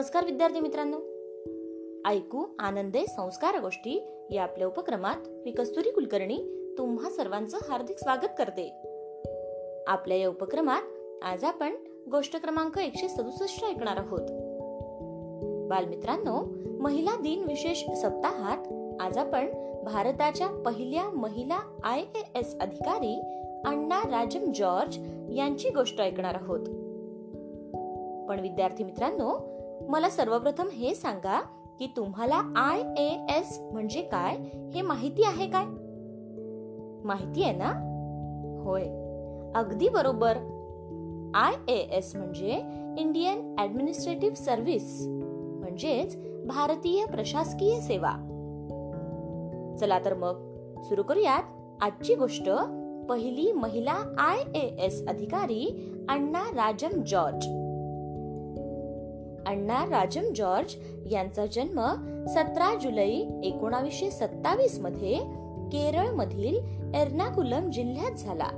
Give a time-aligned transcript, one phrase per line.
[0.00, 0.96] नमस्कार विद्यार्थी मित्रांनो.
[2.08, 6.38] ऐकू आनंदे संस्कार गोष्टी या आपल्या उपक्रमात मी कस्तुरी कुलकर्णी
[6.78, 8.72] तुम्हा सर्वांचं हार्दिक स्वागत करते.
[9.86, 10.82] आपल्या या उपक्रमात
[11.22, 11.74] आज आपण
[12.10, 14.20] गोष्ट क्रमांक एकशे सदुसष्ट ऐकणार आहोत.
[15.70, 16.48] बालमित्रांनो
[16.82, 18.58] महिला दिन विशेष सप्ताहात
[19.00, 19.46] आज आपण
[19.84, 23.20] भारताच्या पहिल्या महिला आय ए एस अधिकारी
[23.64, 24.98] अण्णा राजम जॉर्ज
[25.30, 26.66] यांची गोष्ट ऐकणार आहोत.
[28.28, 31.40] पण विद्यार्थी मित्रांनो मला सर्वप्रथम हे सांगा
[31.78, 34.36] की तुम्हाला आय ए एस म्हणजे काय?
[34.74, 35.64] हे माहिती आहे काय?
[37.04, 37.72] माहिती आहे ना?
[38.64, 38.82] होय.
[39.54, 40.36] अगदी बरोबर.
[41.34, 42.62] आय ए एस म्हणजे
[42.98, 46.16] इंडियन ऍडमिनिस्ट्रेटिव्ह सर्व्हिस म्हणजेच
[46.46, 48.12] भारतीय प्रशासकीय सेवा.
[49.80, 51.42] चला तर मग सुरू करूयात.
[51.82, 52.50] आजची गोष्ट
[53.08, 57.59] पहिली महिला आय ए एस अधिकारी अण्णा राजम जॉर्ज.
[59.50, 60.74] अण्णा राजम जॉर्ज
[61.10, 61.80] यांचा जन्म
[62.28, 65.14] सतरा जुलै एकोणावीसशे सत्तावीसमध्ये
[65.72, 66.56] केरळ मधील
[66.94, 68.48] एर्नाकुलम जिल्ह्यात झाला.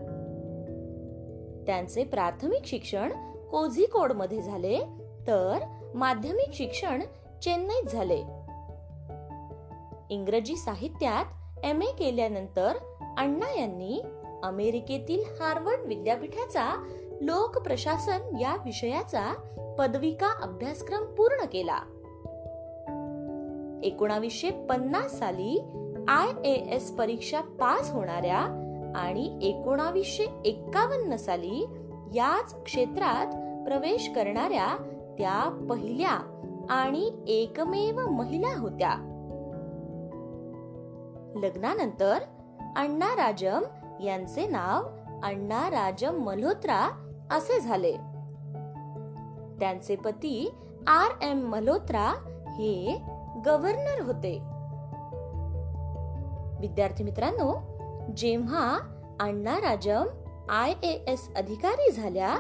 [1.66, 3.12] त्यांचे प्राथमिक शिक्षण
[3.50, 4.78] कोझिकोडमध्ये झाले
[5.26, 5.58] तर
[5.94, 7.02] माध्यमिक शिक्षण
[7.42, 8.18] चेन्नईत झाले.
[10.10, 11.24] इंग्रजी साहित्यात
[11.64, 12.72] एम ए केल्यानंतर
[13.18, 14.02] अण्णा यांनी
[14.42, 16.88] अमेरिकेतील हार्वर्ड विद्यापीठाचा
[17.22, 19.34] लोक प्रशासन या विषयाचा
[19.78, 21.76] पदविका अभ्यासक्रम पूर्ण केला.
[23.82, 25.62] एकोणावीसशे पन्नास साली
[26.08, 28.38] आय ए एस परीक्षा पास होणाऱ्या
[28.96, 31.66] आणि एकोणावीसशे एक्कावन्न साली
[32.14, 33.26] याच क्षेत्रात
[33.68, 34.76] प्रवेश करणाऱ्या
[35.18, 38.94] त्या पहिल्या आणि एकमेव महिला होत्या.
[41.34, 42.18] लग्नानंतर
[42.76, 43.62] अण्णा राजम
[44.02, 44.82] यांचे नाव
[45.22, 47.92] अण्णा राजम मल्होत्रा असे झाले.
[49.61, 50.55] त्यांचे पती
[50.86, 52.14] आर एम मल्होत्रा
[52.48, 53.02] हे
[53.46, 54.39] गव्हर्नर होते.
[56.61, 57.55] विद्यार्थी मित्रांनो
[58.17, 58.79] जेव्हा
[59.20, 60.06] अण्णा राजम
[60.48, 62.36] आय ए एस अधिकारी झाल्या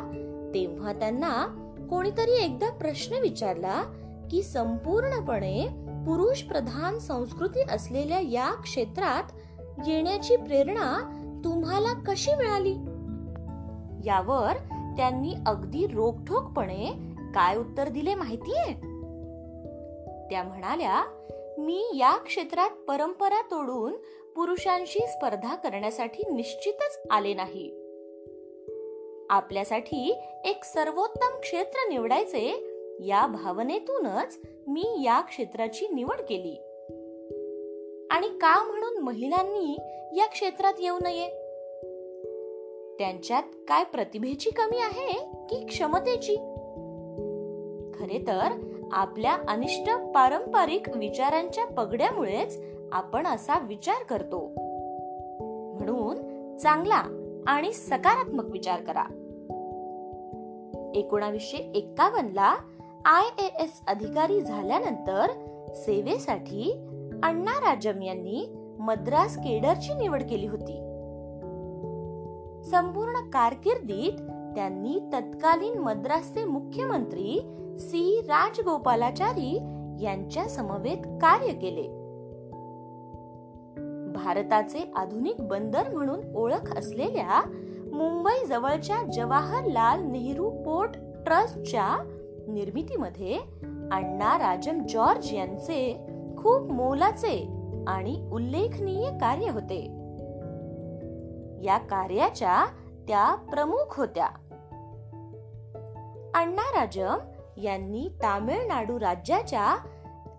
[0.54, 1.46] तेव्हा त्यांना
[1.90, 3.82] कोणीतरी एकदा प्रश्न विचारला
[4.30, 5.68] की संपूर्णपणे
[6.06, 9.22] पुरुष प्रधान संस्कृती असलेल्या या क्षेत्रात
[9.86, 12.74] येण्याची प्रेरणा तुम्हाला कशी मिळाली?
[14.04, 14.52] यावर
[14.96, 16.86] त्यांनी अगदी रोखठोकपणे
[17.34, 18.72] काय उत्तर दिले माहितीये?
[20.30, 21.04] त्या म्हणाल्या
[21.58, 23.92] मी या क्षेत्रात परंपरा तोडून
[24.36, 27.78] पुरुषांशी स्पर्धा करण्यासाठी निश्चितच आले नाही.
[29.30, 32.68] आपल्यासाठी एक सर्वोत्तम क्षेत्र निवडायचे
[33.00, 36.62] या भावनेतूनच मी या क्षेत्राची निवड केली.
[38.10, 39.78] आणि का म्हणून महिलांनी
[40.16, 41.41] या क्षेत्रात येऊ नये?
[42.98, 46.36] त्यांच्यात काय प्रतिभेची कमी आहे की क्षमतेची?
[47.94, 54.46] खरे तर आपल्या अनिष्ट पारंपरिक विचारांच्या पगड्यामुळेच आपण असा विचार करतो.
[55.74, 56.16] म्हणून
[56.56, 57.02] चांगला
[57.46, 59.04] आणि सकारात्मक विचार करा.
[60.94, 62.56] एकोणावीसशे एक्कावन्न ला
[63.04, 65.26] आय ए एस अधिकारी झाल्यानंतर
[65.74, 66.72] सेवेसाठी
[67.22, 70.91] अण्णा राजम यांनी मद्रास केडरची निवड केली होती.
[72.70, 74.18] संपूर्ण कारकिर्दीत
[74.54, 77.40] त्यांनी तत्कालीन मद्रासचे मुख्यमंत्री
[77.78, 78.20] सी.
[78.20, 79.56] राजगोपालाचारी
[80.04, 82.02] यांच्या समवेत कार्य केले.
[84.12, 87.42] भारताचे आधुनिक बंदर म्हणून ओळख असलेल्या
[87.92, 90.90] मुंबई जवळच्या जवाहरलाल नेहरू पोर्ट
[91.26, 91.96] ट्रस्टच्या
[92.48, 93.38] निर्मितीमध्ये
[93.92, 96.06] अण्णा राजम जॉर्ज यांचे
[96.38, 97.48] खूप मोलाचे
[97.86, 100.01] आणि उल्लेखनीय कार्य होते.
[101.62, 102.66] या कार्याच्या
[103.08, 104.26] त्या प्रमुख होत्या.
[106.34, 107.18] अण्णा राजम
[107.56, 109.76] यांनी तामिळनाडू राज्याच्या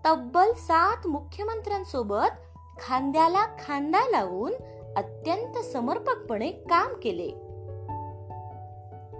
[0.06, 2.44] तब्बल सात मुख्यमंत्र्यांसोबत
[2.80, 4.52] खांद्याला खांदा लावून
[4.96, 7.44] अत्यंत समर्पकपणे काम केले.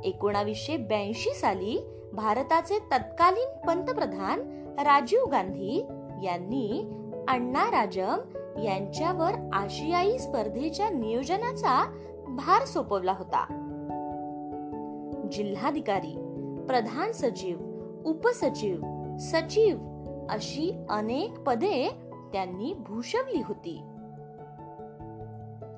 [0.08, 1.78] एकोणावीसशे ब्याऐंशी साली
[2.12, 4.40] भारताचे तत्कालीन पंतप्रधान
[4.78, 5.86] राजीव गांधी
[6.22, 6.90] यांनी
[7.28, 8.18] अण्णा राजम
[8.62, 11.92] यांच्यावर आशियाई स्पर्धेच्या नियोजनाचा
[12.28, 13.60] भार सोपवला होता.
[15.32, 16.16] जिल्हाधिकारी
[16.66, 17.58] प्रधान सचिव
[18.04, 18.80] उपसचिव
[19.18, 19.78] सचिव
[20.30, 21.90] अशी अनेक पदे
[22.32, 23.80] त्यांनी भूषवली होती.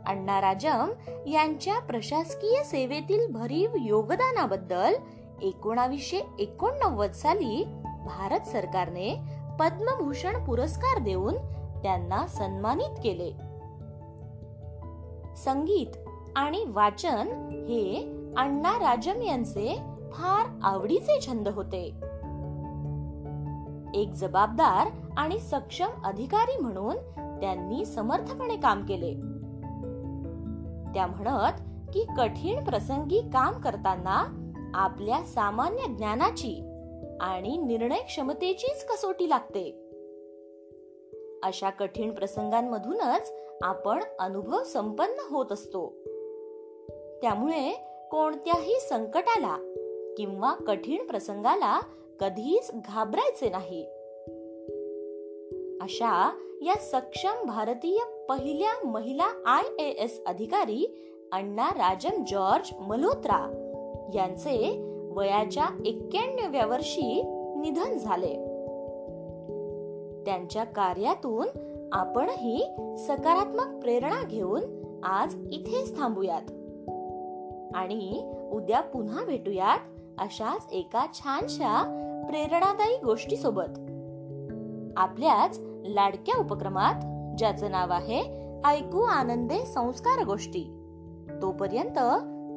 [0.07, 0.91] अण्णा राजम
[1.27, 4.95] यांच्या प्रशासकीय सेवेतील भरीव योगदानाबद्दल
[5.43, 9.17] एकोणावीसशे एकोणनव्वद साली भारत सरकारने
[9.61, 11.35] पद्मभूषण पुरस्कार देऊन
[11.87, 13.31] त्यांना सन्मानित केले.
[15.37, 15.97] संगीत
[16.37, 17.29] आणि वाचन
[17.69, 19.79] हे अण्णा राजम यांचे
[20.13, 21.85] फार आवडीचे छंद होते.
[23.95, 26.97] एक जबाबदार आणि सक्षम अधिकारी म्हणून
[27.41, 29.15] त्यांनी समर्थपणे काम केले.
[30.95, 31.61] त्या म्हणत
[31.95, 34.43] की कठीण प्रसंगी काम करताना
[34.75, 36.61] आपल्या सामान्य ज्ञानाची
[37.21, 39.86] आणि निर्णय क्षमतेचीच कसोटी लागते.
[41.47, 43.33] अशा कठीण प्रसंगांमधूनच
[43.63, 45.93] आपण अनुभव संपन्न होत असतो.
[47.23, 47.73] त्यामुळे
[48.11, 49.57] कोणत्याही संकटाला
[50.17, 51.81] किंवा कठीण प्रसंगाला
[52.21, 53.85] कधीच घाबरायचे नाही.
[55.81, 61.03] अशा या सक्षम भारतीय पहिल्या महिला आय ए एस अधिकारी
[61.33, 63.63] अण्णा राजन जॉर्ज मल्होत्रा
[64.15, 67.23] यांचे वयाच्या एक्क्याण्णव्या वर्षी
[67.57, 68.46] निधन झाले.
[70.27, 71.49] त्यांच्या कार्यातून
[71.93, 74.63] आपणही सकारात्मक प्रेरणा घेऊन
[75.05, 76.51] आज इथेच थांबूयात.
[77.77, 79.79] आणि उद्या पुन्हा भेटूयात
[80.19, 81.83] अशाच एका छानशा
[82.29, 83.79] प्रेरणादायी गोष्टी सोबत
[84.97, 86.95] आपल्याच लाडक्या उपक्रमात
[87.39, 88.21] ज्याचं नाव आहे
[88.65, 90.65] ऐकू आनंदे संस्कार गोष्टी.
[91.43, 91.99] तोपर्यंत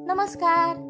[0.08, 0.89] नमस्कार!